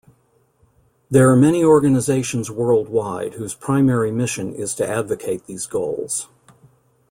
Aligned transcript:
There 1.11 1.29
are 1.29 1.35
many 1.35 1.63
organisations 1.63 2.49
worldwide 2.49 3.35
whose 3.35 3.53
primary 3.53 4.11
mission 4.11 4.51
is 4.51 4.73
to 4.73 4.87
advocate 4.89 5.45
these 5.45 5.67
goals. 5.67 6.27